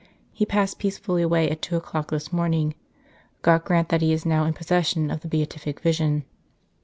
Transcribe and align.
He 0.33 0.47
passed 0.47 0.79
peacefully 0.79 1.21
away 1.21 1.47
at 1.51 1.61
two 1.61 1.75
o 1.75 1.79
clock 1.79 2.09
this 2.09 2.33
morning. 2.33 2.73
God 3.43 3.63
grant 3.63 3.89
that 3.89 4.01
he 4.01 4.11
is 4.13 4.25
now 4.25 4.45
in 4.45 4.53
possession 4.53 5.11
of 5.11 5.19
the 5.21 5.27
Beatific 5.27 5.79
Vision." 5.79 6.23